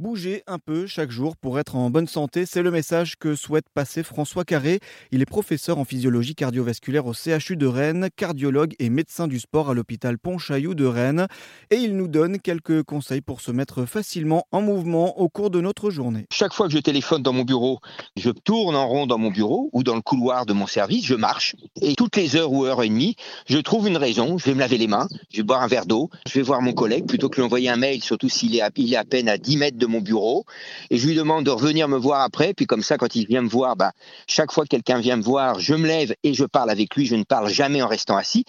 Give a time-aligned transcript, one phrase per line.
[0.00, 3.66] Bouger un peu chaque jour pour être en bonne santé, c'est le message que souhaite
[3.72, 4.80] passer François Carré.
[5.12, 9.70] Il est professeur en physiologie cardiovasculaire au CHU de Rennes, cardiologue et médecin du sport
[9.70, 11.28] à l'hôpital Pontchaillou de Rennes.
[11.70, 15.60] Et il nous donne quelques conseils pour se mettre facilement en mouvement au cours de
[15.60, 16.26] notre journée.
[16.32, 17.78] Chaque fois que je téléphone dans mon bureau,
[18.16, 21.14] je tourne en rond dans mon bureau ou dans le couloir de mon service, je
[21.14, 21.54] marche.
[21.80, 23.14] Et toutes les heures ou heures et demie,
[23.46, 24.38] je trouve une raison.
[24.38, 26.62] Je vais me laver les mains, je vais boire un verre d'eau, je vais voir
[26.62, 29.28] mon collègue plutôt que lui envoyer un mail, surtout s'il est, à, est à peine
[29.28, 30.44] à 10 mètres de mon bureau
[30.90, 32.54] et je lui demande de revenir me voir après.
[32.54, 33.92] Puis comme ça, quand il vient me voir, bah,
[34.26, 37.06] chaque fois que quelqu'un vient me voir, je me lève et je parle avec lui.
[37.06, 38.44] Je ne parle jamais en restant assis.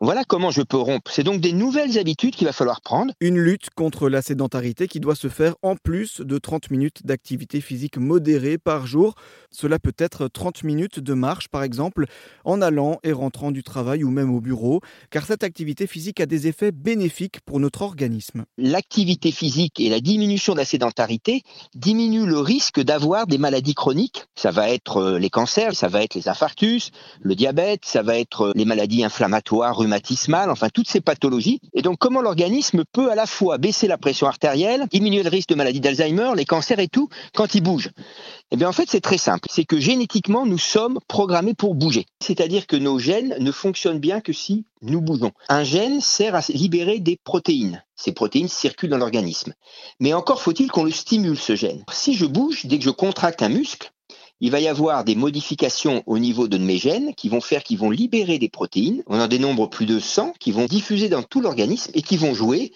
[0.00, 1.08] Voilà comment je peux rompre.
[1.10, 3.14] C'est donc des nouvelles habitudes qu'il va falloir prendre.
[3.20, 7.60] Une lutte contre la sédentarité qui doit se faire en plus de 30 minutes d'activité
[7.60, 9.14] physique modérée par jour.
[9.52, 12.06] Cela peut être 30 minutes de marche par exemple,
[12.44, 14.80] en allant et rentrant du travail ou même au bureau,
[15.10, 18.44] car cette activité physique a des effets bénéfiques pour notre organisme.
[18.58, 21.42] L'activité physique et la diminution de la sédentarité
[21.76, 24.24] diminuent le risque d'avoir des maladies chroniques.
[24.34, 28.18] Ça va être euh, les cancers, ça va être les infarctus, le diabète, ça va
[28.18, 31.60] être euh, les maladies inflammatoires, rhumatismales, enfin toutes ces pathologies.
[31.74, 35.50] Et donc comment l'organisme peut à la fois baisser la pression artérielle, diminuer le risque
[35.50, 37.90] de maladie d'Alzheimer, les cancers et tout quand il bouge?
[38.50, 39.48] Eh bien en fait c'est très simple.
[39.50, 42.06] C'est que génétiquement nous sommes programmés pour bouger.
[42.20, 45.32] C'est-à-dire que nos gènes ne fonctionnent bien que si nous bougeons.
[45.48, 47.82] Un gène sert à libérer des protéines.
[47.96, 49.54] Ces protéines circulent dans l'organisme.
[50.00, 51.84] Mais encore faut-il qu'on le stimule ce gène.
[51.90, 53.92] Si je bouge, dès que je contracte un muscle,
[54.40, 57.78] il va y avoir des modifications au niveau de mes gènes qui vont faire qu'ils
[57.78, 59.02] vont libérer des protéines.
[59.06, 62.34] On en dénombre plus de 100 qui vont diffuser dans tout l'organisme et qui vont
[62.34, 62.72] jouer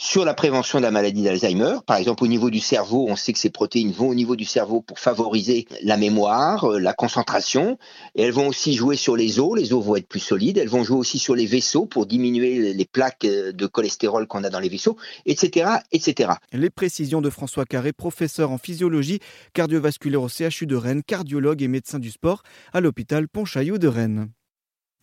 [0.00, 1.78] sur la prévention de la maladie d'Alzheimer.
[1.84, 4.44] Par exemple, au niveau du cerveau, on sait que ces protéines vont au niveau du
[4.44, 7.78] cerveau pour favoriser la mémoire, euh, la concentration.
[8.14, 9.58] Et elles vont aussi jouer sur les os.
[9.58, 10.56] Les os vont être plus solides.
[10.56, 14.44] Elles vont jouer aussi sur les vaisseaux pour diminuer les plaques euh, de cholestérol qu'on
[14.44, 16.30] a dans les vaisseaux, etc., etc.
[16.52, 19.18] Les précisions de François Carré, professeur en physiologie
[19.52, 22.42] cardiovasculaire au CHU de Rennes, cardiologue et médecin du sport
[22.72, 24.30] à l'hôpital Pontchaillou de Rennes.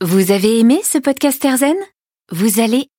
[0.02, 1.76] Vous avez aimé ce podcast Erzen?
[2.32, 2.88] Vous allez